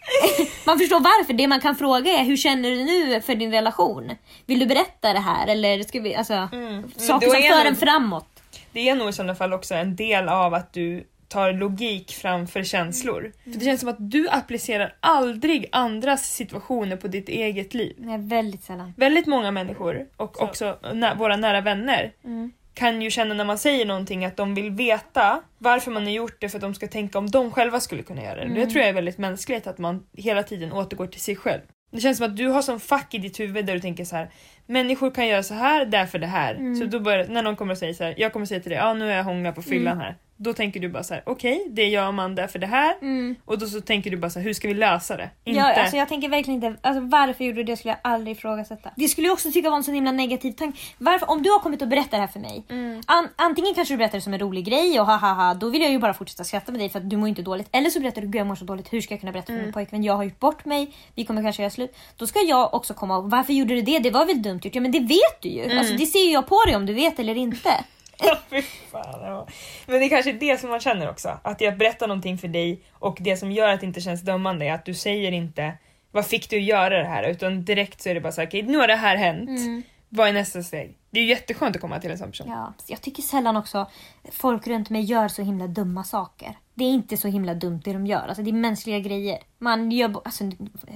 [0.66, 1.32] man förstår varför.
[1.32, 4.10] Det man kan fråga är hur känner du nu för din relation?
[4.46, 5.46] Vill du berätta det här?
[5.46, 6.82] Eller ska vi, alltså, saker Mm.
[6.82, 8.42] då som för en framåt.
[8.72, 12.62] Det är nog i sådana fall också en del av att du tar logik framför
[12.62, 13.32] känslor.
[13.44, 17.96] För det känns som att du applicerar aldrig andras situationer på ditt eget liv.
[17.98, 18.94] Nej, väldigt sällan.
[18.96, 22.52] Väldigt många människor och också nä- våra nära vänner Mm.
[22.74, 26.40] kan ju känna när man säger någonting att de vill veta varför man har gjort
[26.40, 28.42] det för att de ska tänka om de själva skulle kunna göra det.
[28.42, 28.54] Mm.
[28.54, 31.60] Det tror jag är väldigt mänskligt att man hela tiden återgår till sig själv.
[31.92, 34.16] Det känns som att du har som fack i ditt huvud där du tänker så
[34.16, 34.30] här.
[34.66, 36.54] Människor kan göra så här, därför det här.
[36.54, 36.76] Mm.
[36.76, 38.78] Så då börjar, när någon kommer och säger så här, jag kommer säga till dig,
[38.78, 39.98] ja nu är jag hånglat på fyllan Mm.
[40.04, 40.16] här.
[40.40, 42.94] Då tänker du bara så här, okej det gör man därför det här.
[43.00, 43.36] Mm.
[43.44, 45.30] Och då så tänker du bara så här, hur ska vi lösa det?
[45.44, 45.60] Inte...
[45.60, 48.90] Ja, alltså jag tänker verkligen inte, alltså varför gjorde du det skulle jag aldrig ifrågasätta.
[48.96, 50.78] Det skulle jag också tycka var en sån himla negativ tanke.
[50.98, 52.64] Varför, om du har kommit och berättat det här för mig.
[52.68, 53.02] Mm.
[53.06, 55.90] An, antingen kanske du berättar det som en rolig grej och ha då vill jag
[55.90, 57.68] ju bara fortsätta skratta med dig för att du mår inte dåligt.
[57.72, 59.52] Eller så berättar du, gud jag mår så dåligt, hur ska jag kunna berätta för
[59.52, 59.64] Mm.
[59.64, 61.96] min pojkvän, jag har gjort bort mig, vi kommer kanske göra slut.
[62.16, 63.98] Då ska jag också komma och varför gjorde du det?
[63.98, 64.74] Det var väl dumt gjort?
[64.74, 65.64] Ja men det vet du ju.
[65.64, 65.78] Mm.
[65.78, 67.70] Alltså, det ser ju jag på dig om du vet eller inte.
[68.90, 69.46] Fan, ja.
[69.86, 71.38] Men det är kanske det som man känner också.
[71.42, 74.66] Att jag berättar någonting för dig och det som gör att det inte känns dömande
[74.66, 75.72] är att du säger inte
[76.10, 77.22] vad fick du göra det här?
[77.30, 79.60] Utan direkt så är det bara så här, okej nu har det här hänt.
[80.08, 80.96] Vad är nästa steg?
[81.10, 82.48] Det är ju jätteskönt att komma till en sån person.
[82.48, 83.90] Ja, jag tycker sällan också
[84.32, 86.58] folk runt mig gör så himla dumma saker.
[86.78, 88.28] Det är inte så himla dumt det de gör.
[88.28, 89.38] Alltså det är mänskliga grejer.
[89.58, 90.44] Man gör, alltså,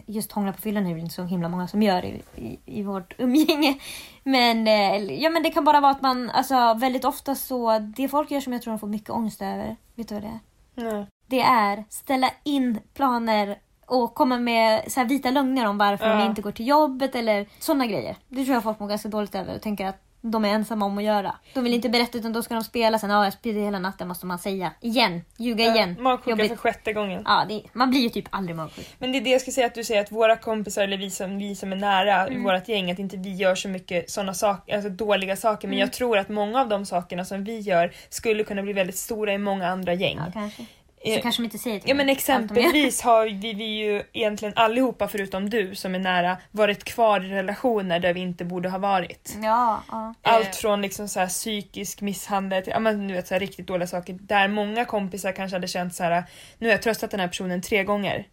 [0.06, 2.82] just hångla på fyllan är det inte så himla många som gör i, i, i
[2.82, 3.78] vårt umgänge.
[4.24, 8.08] Men, eh, ja, men det kan bara vara att man, alltså väldigt ofta så, det
[8.08, 9.76] folk gör som jag tror de får mycket ångest över.
[9.94, 10.92] Vet du vad det är?
[10.92, 11.06] Nej.
[11.26, 16.26] Det är ställa in planer och komma med så vita lögner om varför de Ja.
[16.26, 18.16] inte går till jobbet eller sådana grejer.
[18.28, 20.98] Det tror jag folk mår ganska dåligt över och tänker att de är ensamma om
[20.98, 21.34] att göra.
[21.54, 23.10] De vill inte berätta utan då ska de spela sen.
[23.10, 24.72] Ja, jag spydde hela natten måste man säga.
[24.80, 25.20] Igen.
[25.36, 25.96] Ljuga igen.
[26.00, 26.48] Magsjuka Jobbigt.
[26.48, 27.22] för sjätte gången.
[27.24, 28.86] Ja, det, man blir ju typ aldrig magsjuk.
[28.98, 31.10] Men det är det jag ska säga att du säger att våra kompisar eller vi
[31.10, 32.42] som, vi som är nära Mm.
[32.44, 35.80] vårt gäng att inte vi gör så mycket såna saker, alltså dåliga saker men Mm.
[35.80, 39.32] jag tror att många av de sakerna som vi gör skulle kunna bli väldigt stora
[39.32, 40.16] i många andra gäng.
[40.26, 40.64] Ja, kanske.
[41.04, 44.02] Eh, Så kanske de inte säger till Ja mig men exempelvis har vi, vi ju
[44.12, 48.68] egentligen allihopa förutom du som är nära varit kvar i relationer där vi inte borde
[48.68, 49.36] ha varit.
[49.42, 50.14] Ja, ja.
[50.22, 53.66] Allt från liksom så här psykisk misshandel till ja, men, du vet, så här riktigt
[53.66, 56.24] dåliga saker där många kompisar kanske hade känt så här
[56.58, 58.26] nu har jag tröstat den här personen tre gånger.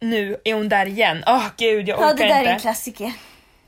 [0.00, 1.24] Nu är hon där igen.
[1.26, 2.18] Åh gud jag orkar Mm.
[2.18, 2.50] ja, det där inte.
[2.50, 3.12] är en klassiker.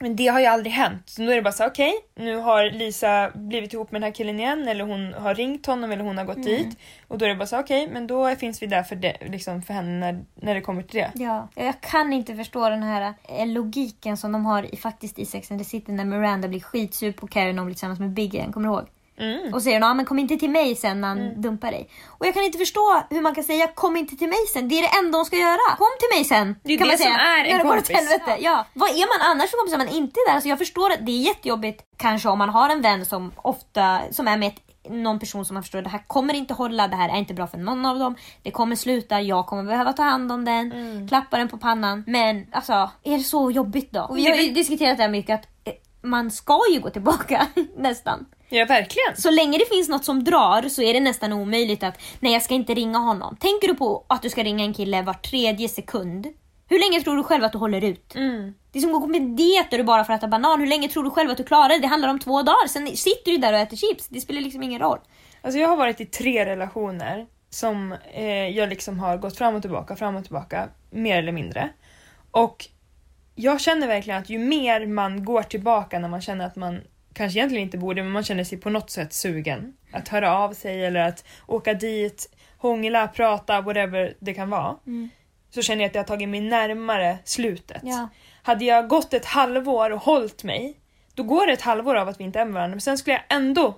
[0.03, 1.03] Men det har ju aldrig hänt.
[1.07, 4.15] Så nu är det bara så okej, nu har Lisa blivit ihop med den här
[4.15, 6.49] killen igen eller hon har ringt honom eller hon har gått Mm.
[6.49, 6.79] dit.
[7.09, 9.63] Och då är det bara så okej, men då finns vi där för, det, liksom
[9.63, 11.11] för henne när, när det kommer till det.
[11.15, 15.27] Ja, jag kan inte förstå den här eh, logiken som de har i, faktiskt i
[15.27, 18.35] Sex and the City när Miranda blir skitsur på när hon blir tillsammans med Big
[18.35, 18.87] igen, kommer du ihåg?
[19.19, 19.55] Mm.
[19.55, 21.89] Och säger hon, ah, men kom inte till mig sen när han dumpar dig.
[22.09, 24.69] Och jag kan inte förstå hur man kan säga kom inte till mig sen.
[24.69, 25.77] Det är det enda hon ska göra.
[25.79, 26.57] Kom till mig sen.
[26.65, 27.11] Det är kan det man säga.
[27.11, 27.91] som är en kompis.
[27.91, 28.37] helvete.
[28.41, 28.67] Ja.
[28.75, 30.35] Vad är man annars för kompis om man inte är där?
[30.35, 34.01] Alltså jag förstår att det är jättejobbigt kanske om man har en vän som ofta
[34.11, 36.97] som är med ett någon person som man förstår det här kommer inte hålla, det
[36.97, 38.17] här är inte bra för någon av dem.
[38.43, 41.09] Det kommer sluta, jag kommer behöva ta hand om den, Mm.
[41.09, 42.05] klappa den på pannan.
[42.07, 44.01] Men alltså, är det så jobbigt då?
[44.03, 45.73] Och vi har ju diskuterat det här mycket att eh,
[46.03, 47.47] man ska ju gå tillbaka
[47.77, 48.27] nästan.
[48.55, 49.17] Ja verkligen.
[49.17, 52.43] Så länge det finns något som drar så är det nästan omöjligt att nej jag
[52.43, 53.37] ska inte ringa honom.
[53.37, 56.27] Tänker du på att du ska ringa en kille var tredje sekund?
[56.69, 58.15] Hur länge tror du själv att du håller ut?
[58.15, 58.55] Mm.
[58.73, 60.61] Det är som att gå på diet och du bara får äta banan.
[60.61, 61.79] Hur länge tror du själv att du klarar det?
[61.79, 62.69] Det handlar om två dagar.
[62.69, 64.09] Sen sitter du där och äter chips.
[64.09, 64.99] Det spelar liksom ingen roll.
[65.43, 69.63] Alltså jag har varit i tre relationer som eh, jag liksom har gått fram och
[69.63, 71.71] tillbaka, fram och tillbaka, mer eller mindre.
[72.31, 72.69] Och
[73.35, 76.81] jag känner verkligen att ju mer man går tillbaka när man känner att man
[77.15, 79.77] kanske egentligen inte borde, men man känner sig på något sätt sugen.
[79.93, 84.77] Att höra av sig eller att åka dit, hångla, prata, whatever det kan vara.
[85.51, 87.83] Så känner jag att jag har tagit mig närmare slutet.
[87.85, 88.09] Ja.
[88.43, 90.77] Hade jag gått ett halvår och hållit mig,
[91.15, 93.15] då går det ett halvår av att vi inte är med varandra, men sen skulle
[93.15, 93.75] jag ändå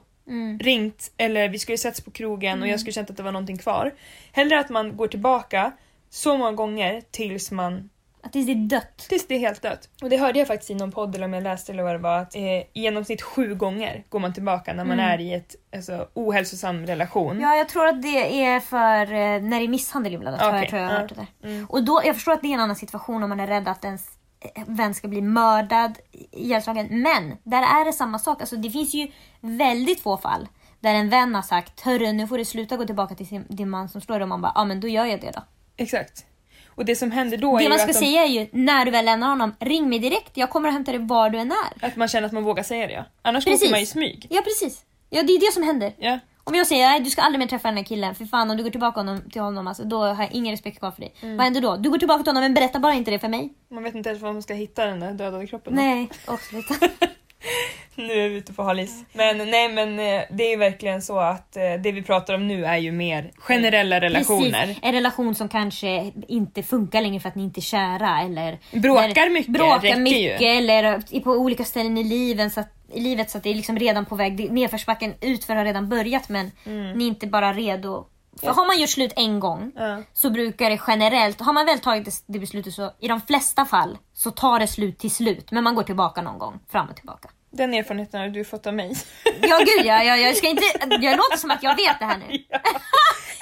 [0.61, 3.59] ringt eller vi skulle setts på krogen och jag skulle känt att det var någonting
[3.59, 3.95] kvar.
[4.33, 5.73] Hellre att man går tillbaka
[6.11, 7.91] så många gånger tills man
[8.25, 8.99] Att det är dött.
[9.09, 9.89] Tills det är helt dött.
[10.03, 11.99] Och det hörde jag faktiskt i någon podd eller om jag läste eller vad det
[11.99, 15.55] var att eh, i genomsnitt sju gånger går man tillbaka när man är i ett
[15.77, 17.41] alltså, ohälsosam relation.
[17.41, 20.41] Ja, jag tror att det är för eh, när det är misshandel inblandat.
[20.41, 21.01] tror jag, tror jag har ja.
[21.01, 21.67] hört det där.
[21.69, 23.85] Och då, jag förstår att det är en annan situation om man är rädd att
[23.85, 24.09] ens
[24.55, 25.99] eh, vän ska bli mördad,
[26.33, 27.03] ihjälslagen.
[27.03, 28.41] Men där är det samma sak.
[28.41, 29.09] Alltså, det finns ju
[29.41, 30.49] väldigt få fall
[30.81, 33.71] där en vän har sagt Hörru, nu får du sluta gå tillbaka till sin, din
[33.71, 34.23] man som slår dig.
[34.23, 35.43] Och man bara, ja men då gör jag det då.
[35.77, 36.27] Exakt.
[36.75, 38.91] Och det som händer då Det man ska att, de, säga är ju, när du
[38.91, 40.37] väl lämnar honom, ring mig direkt.
[40.37, 41.87] Jag kommer att hämta dig var du än är.
[41.87, 42.93] att man känner att man vågar säga det.
[42.93, 43.05] ja.
[43.23, 43.63] Annars Precis.
[43.63, 44.27] åker man i smyg.
[44.31, 44.83] Ja, precis.
[45.11, 45.93] Ja, det är det som händer.
[45.99, 46.19] Ja.
[46.47, 48.57] Om jag säger nej du ska aldrig mer träffa den här killen, för fan om
[48.57, 51.15] du går tillbaka honom, till honom alltså, då har jag ingen respekt kvar för dig.
[51.21, 51.37] Mm.
[51.37, 51.77] Vad händer då?
[51.77, 53.53] Du går tillbaka till honom men berätta bara inte det för mig.
[53.71, 55.75] Man vet inte ens var man ska hitta den där dödade kroppen.
[55.75, 56.75] Nej, och sluta.
[57.97, 59.05] Nu är vi ute på halis.
[59.13, 62.65] Men nej men eh, det är verkligen så att eh, det vi pratar om nu
[62.65, 64.67] är ju mer generella relationer.
[64.67, 68.59] Precis, en relation som kanske inte funkar längre för att ni inte är kära eller
[68.73, 70.47] Bråkar mycket, bråkar mycket ju.
[70.47, 73.79] eller på olika ställen i livet så att, i livet så att det är liksom
[73.79, 78.07] redan på väg, nedförsbacken utför har redan börjat men ni är inte bara redo.
[78.41, 79.91] För har man gjort slut en gång Mm.
[79.91, 80.03] Ja.
[80.13, 83.99] så brukar det generellt, har man väl tagit det beslutet så i de flesta fall
[84.15, 87.29] så tar det slut till slut men man går tillbaka någon gång, fram och tillbaka.
[87.57, 88.95] Den erfarenheten har du fått av mig.
[89.43, 90.65] Ja gud ja, jag, jag ska inte,
[91.01, 92.25] jag låter som att jag vet det här nu.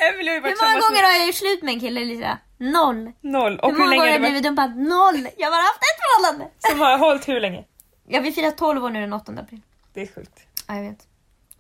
[0.08, 2.38] Emily har ju varit Hur många gånger har jag gjort slut med en kille Lisa?
[2.58, 3.12] Noll.
[3.20, 3.58] Noll.
[3.58, 4.76] Och hur hur, många gånger har har jag blivit dumpad?
[4.76, 5.28] Noll!
[5.36, 6.54] Jag har bara haft ett förhållande.
[6.58, 7.64] Som har hållit hur länge?
[8.08, 9.60] Jag vill fira 12 år nu den 8 april.
[9.94, 10.40] Det är sjukt.
[10.68, 10.98] Ja, jag vet.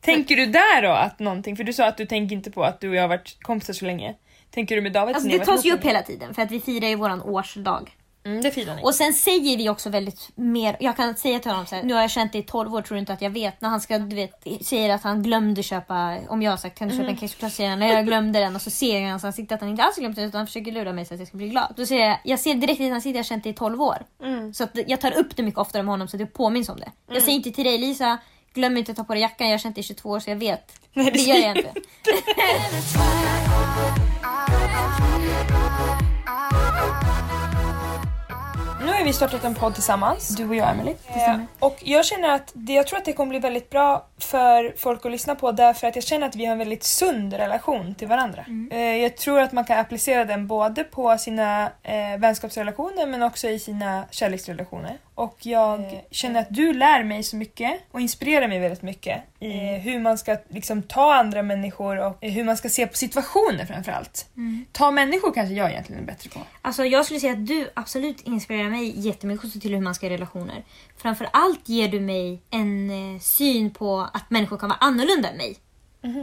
[0.00, 2.80] Tänker du där då att någonting, för du sa att du tänker inte på att
[2.80, 4.14] du och jag har varit kompisar så länge.
[4.50, 6.60] Tänker du med David Alltså det har tas ju upp hela tiden för att vi
[6.60, 7.90] firar ju våran årsdag.
[8.24, 8.82] Mm, det firar ni.
[8.82, 11.94] Och sen säger vi också väldigt mer, jag kan säga till honom så här, nu
[11.94, 13.60] har jag känt dig i 12 år, tror du inte att jag vet?
[13.60, 16.88] När han ska, du vet, säger att han glömde köpa, om jag har sagt kan
[16.88, 19.06] du köpa en kexchoklad säger han, nej jag glömde den och så ser jag i
[19.06, 21.20] hans ansikte att han inte alls glömt den utan han försöker lura mig så att
[21.20, 21.74] jag ska bli glad.
[21.76, 23.54] Då säger jag, jag ser direkt i hans ansikte att jag har känt dig i
[23.54, 23.98] 12 år.
[24.52, 26.76] Så att jag tar upp det mycket oftare med honom så att jag påminns om
[26.76, 26.92] det.
[27.12, 28.18] Jag säger inte till dig Lisa,
[28.54, 30.30] glöm inte att ta på dig jackan, jag har känt dig i 22 år så
[30.30, 30.72] jag vet.
[30.92, 31.72] Nej, det det gör jag inte.
[38.84, 40.94] Nu har vi startat en podd tillsammans, du och jag Emily.
[41.10, 41.46] stämmer.
[41.58, 45.06] och jag känner att det, jag tror att det kommer bli väldigt bra för folk
[45.06, 48.08] att lyssna på därför att jag känner att vi har en väldigt sund relation till
[48.08, 48.44] varandra.
[48.70, 53.48] Eh, jag tror att man kan applicera den både på sina eh, vänskapsrelationer men också
[53.48, 54.98] i sina kärleksrelationer.
[55.14, 59.50] Och jag känner att du lär mig så mycket och inspirerar mig väldigt mycket i
[59.78, 64.26] hur man ska liksom, ta andra människor och hur man ska se på situationer framförallt.
[64.72, 66.40] Ta människor kanske jag egentligen är bättre på.
[66.62, 70.12] Alltså jag skulle säga att du absolut inspirerar mig jättemycket till hur man ska ha
[70.12, 70.64] relationer.
[70.96, 75.36] Framför allt ger du mig en eh, syn på att människor kan vara annorlunda än
[75.36, 75.56] mig.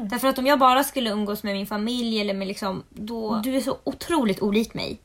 [0.10, 3.56] Därför att om jag bara skulle umgås med min familj eller med liksom, då, du
[3.56, 5.00] är så otroligt olik mig.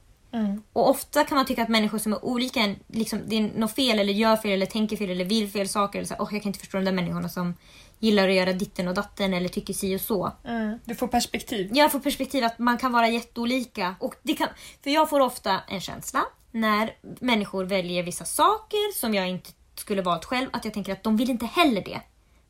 [0.73, 3.75] Och ofta kan man tycka att människor som är olika en, liksom, det är något
[3.75, 5.99] fel eller gör fel eller tänker fel eller vill fel saker.
[5.99, 7.55] Eller så, "Åh, jag kan inte förstå de där människorna som
[7.99, 10.33] gillar att göra ditten och datten eller tycker si och så.
[10.45, 10.79] Mm.
[10.85, 11.71] Du får perspektiv.
[11.75, 13.95] Jag får perspektiv att man kan vara jätteolika.
[14.01, 14.49] Och det kan,
[14.83, 20.03] för jag får ofta en känsla när människor väljer vissa saker som jag inte skulle
[20.03, 20.49] valt själv.
[20.53, 22.01] Att jag tänker att de vill inte heller det.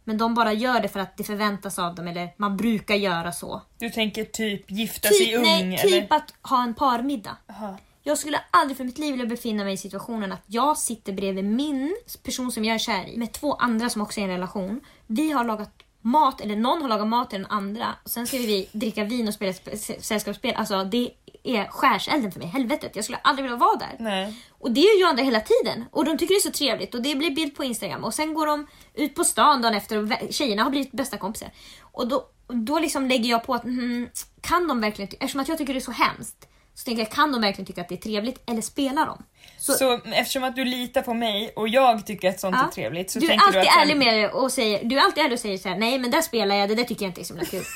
[0.04, 3.32] Men de bara gör det för att det förväntas av dem eller man brukar göra
[3.32, 3.62] så.
[3.78, 6.16] Du tänker typ gifta sig ung nej, typ eller?
[6.16, 7.36] att ha en parmiddag.
[7.50, 7.78] Aha.
[8.06, 11.44] Jag skulle aldrig för mitt liv vilja befinna mig i situationen att jag sitter bredvid
[11.44, 14.30] min person som jag är kär i med två andra som också är i en
[14.30, 14.80] relation.
[15.06, 17.94] Vi har lagat mat, eller någon har lagat mat till den andra.
[18.04, 20.54] Och sen ska vi dricka vin och spela sp- sällskapsspel.
[20.56, 21.10] Alltså det
[21.44, 22.48] är skärselden för mig.
[22.48, 23.96] Helvetet, jag skulle aldrig vilja vara där.
[23.98, 24.34] Nej.
[24.50, 25.84] Och det är ju andra hela tiden.
[25.90, 28.04] Och de tycker det är så trevligt och det blir bild på Instagram.
[28.04, 31.50] Och sen går de ut på stan dagen efter och tjejerna har blivit bästa kompisar.
[31.80, 34.08] Och då, då liksom lägger jag på att mm,
[34.40, 36.48] kan de verkligen, eftersom att jag tycker det är så hemskt.
[36.74, 39.22] Så tänker jag, kan de verkligen tycka att det är trevligt eller spelar de?
[39.58, 42.66] Så, Så eftersom att du litar på mig och jag tycker att sånt ja.
[42.68, 43.76] är trevligt så du är tänker du att...
[43.76, 46.22] ärlig med och säger, du är alltid ärlig och säger så här, nej men där
[46.22, 47.64] spelar jag, det där tycker jag inte är så himla kul.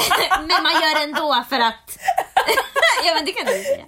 [0.48, 1.98] men man gör det ändå för att...
[3.04, 3.84] ja men det kan du säga.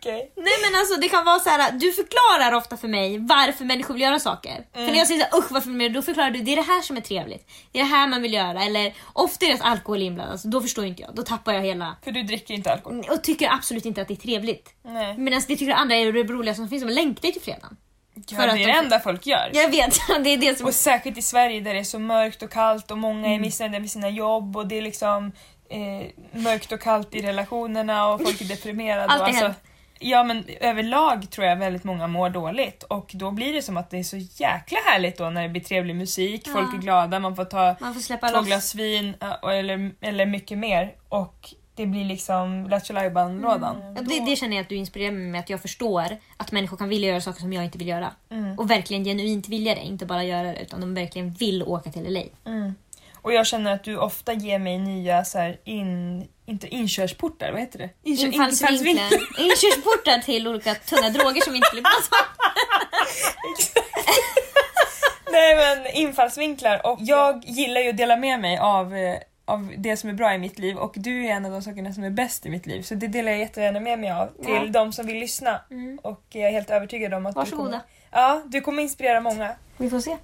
[0.00, 0.32] Okej.
[0.36, 1.72] Nej men alltså det kan vara så här.
[1.72, 4.66] du förklarar ofta för mig varför människor vill göra saker.
[4.74, 6.56] För när jag säger såhär usch varför vill göra det?" Då förklarar du det är
[6.56, 7.50] det här som är trevligt.
[7.72, 8.62] Det är det här man vill göra.
[8.64, 11.14] Eller ofta är det alkohol inblandat, alltså, då förstår inte jag.
[11.14, 11.96] Då tappar jag hela...
[12.04, 13.04] För du dricker inte alkohol?
[13.10, 14.74] Och tycker absolut inte att det är trevligt.
[14.84, 15.18] Nej.
[15.18, 17.76] Medan det tycker andra är det roligaste som finns, de längtar ju till fredagen.
[18.14, 19.50] Ja, För det att är de- det enda folk gör.
[19.52, 20.66] Jag vet, det är det som...
[20.66, 23.32] Och särskilt i Sverige där det är så mörkt och kallt och många Mm.
[23.32, 25.32] är missnöjda med sina jobb och det är liksom
[25.70, 29.02] eh, mörkt och kallt i relationerna och folk är deprimerade.
[29.04, 29.60] Allt och är alltså, hemskt.
[30.02, 33.90] Ja men överlag tror jag väldigt många mår dåligt och då blir det som att
[33.90, 36.52] det är så jäkla härligt då när det blir trevlig musik, Ja.
[36.52, 38.46] folk är glada, man får ta Man får släppa två loss.
[38.46, 43.76] glas vin eller, eller mycket mer och det blir liksom Lattjo Lajban-lådan.
[43.96, 46.04] Ja, Det, det känner jag att du inspirerar mig med, att jag förstår
[46.36, 48.10] att människor kan vilja göra saker som jag inte vill göra.
[48.30, 48.58] Mm.
[48.58, 52.12] Och verkligen genuint vilja det, inte bara göra det utan de verkligen vill åka till
[52.12, 52.22] LA.
[53.22, 57.60] Och jag känner att du ofta ger mig nya så här in, inte inkörsportar, vad
[57.60, 57.90] heter det?
[58.04, 59.08] Inkör- Infallsvinklar.
[59.38, 62.16] Inkörsportar till olika tunga droger som vi inte skulle prata.
[65.32, 69.96] Nej men infallsvinklar och jag gillar ju att dela med mig av, eh, av det
[69.96, 72.10] som är bra i mitt liv och du är en av de sakerna som är
[72.10, 74.66] bäst i mitt liv så det delar jag jättegärna med mig av till Ja.
[74.66, 75.60] de som vill lyssna
[76.02, 77.64] och jag är helt övertygad om att Varsågoda.
[77.64, 79.54] du kommer, ja, du kommer inspirera många.
[79.76, 80.10] Vi får se.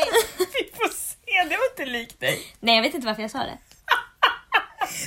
[0.00, 0.22] Nej.
[0.38, 2.46] Vi får se, det var inte likt dig.
[2.60, 3.58] Nej, jag vet inte varför jag sa det.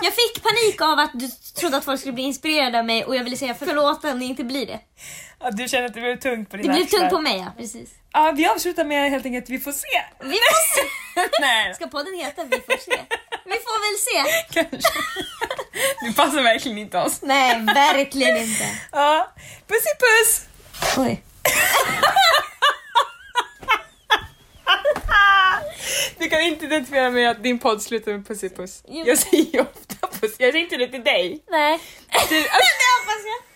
[0.02, 1.28] Jag fick panik av att du
[1.60, 4.25] trodde att folk skulle bli inspirerade av mig och jag ville säga förlåt om ni
[4.25, 4.80] inte blir det.
[5.39, 6.99] Ja, du känner att det blev tungt på Det dina blev axlar.
[6.99, 7.54] tungt på mig, ja.
[7.58, 7.89] Precis.
[8.13, 10.02] Ja, vi avslutar med helt enkelt vi får se.
[10.19, 10.82] Vi får se.
[11.41, 12.99] Nej, Ska podden heta Vi får se?
[13.45, 14.43] Vi får väl se.
[14.54, 14.89] kanske.
[16.02, 17.19] Du passar verkligen inte oss.
[17.21, 18.63] Nej, verkligen inte.
[18.91, 19.34] Ja,
[19.67, 20.45] pussy puss!
[20.97, 21.23] Oj.
[26.19, 28.84] Du kan inte identifiera med att din podd slutar med puss.
[28.88, 29.03] Jo.
[29.08, 30.36] Jag säger ju ofta puss.
[30.39, 31.43] Jag säger inte det till dig.
[31.49, 31.79] Nej.
[32.29, 33.49] Du, Det hoppas jag.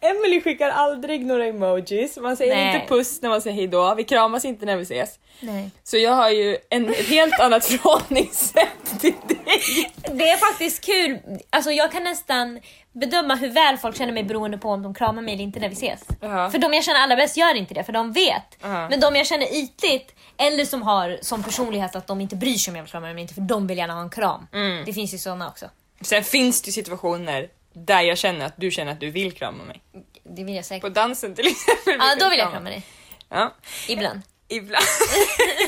[0.10, 2.16] Emily skickar aldrig några emojis.
[2.16, 2.74] Man säger Nej.
[2.74, 3.94] inte puss när man säger hejdå.
[3.94, 5.10] Vi kramas inte när vi ses.
[5.40, 5.70] Nej.
[5.84, 9.90] Så jag har ju en, ett helt annat förhållningssätt till dig.
[10.12, 11.18] Det är faktiskt kul.
[11.50, 12.60] Alltså jag kan nästan
[12.98, 15.68] bedöma hur väl folk känner mig beroende på om de kramar mig eller inte när
[15.68, 16.00] vi ses.
[16.20, 16.50] Ja.
[16.50, 18.56] För de jag känner allra bäst gör inte det, för de vet.
[18.62, 18.88] Ja.
[18.88, 22.70] Men de jag känner ytligt, eller som har som personlighet att de inte bryr sig
[22.70, 24.46] om jag vill krama dem eller inte, för de vill gärna ha en kram.
[24.52, 24.84] Mm.
[24.84, 25.66] Det finns ju såna också.
[26.00, 29.80] Sen finns det situationer där jag känner att du känner att du vill krama mig.
[30.24, 30.94] Det vill jag På säkert.
[30.94, 31.96] dansen till exempel.
[31.98, 32.82] Ja, då vill jag krama dig.
[33.28, 33.54] Ja,
[33.88, 34.20] Ibland.
[34.48, 34.84] Ibland.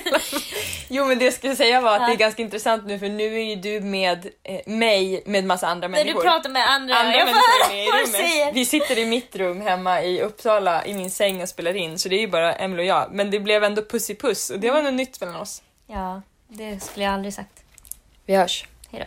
[0.88, 2.06] jo men det jag skulle säga var att Ja.
[2.06, 5.66] det är ganska intressant nu för nu är ju du med eh, mig med massa
[5.66, 6.22] andra När du människor.
[6.22, 8.20] pratar med andra, andra jag får människor höra är med i vad du rummet.
[8.30, 8.52] säger.
[8.52, 12.08] Vi sitter i mitt rum hemma i Uppsala i min säng och spelar in så
[12.08, 13.08] det är ju bara Emil och jag.
[13.12, 15.62] Men det blev ändå puss i puss och det var något nytt mellan oss.
[15.86, 17.62] Ja, det skulle jag aldrig sagt.
[18.26, 18.64] Vi hörs.
[18.90, 19.06] Hejdå.